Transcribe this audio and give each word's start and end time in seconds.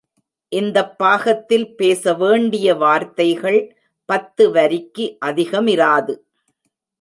இந்தப் 0.51 0.97
பாகத்தில் 0.97 1.75
பேச 1.75 2.13
வேண்டிய 2.13 2.75
வார்த்தைகள் 2.75 3.75
பத்து 4.05 4.51
வரிக்கு 4.51 5.17
அதிகமிராது. 5.25 6.15